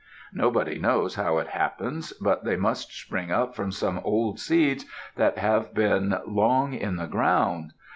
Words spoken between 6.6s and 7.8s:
in the ground.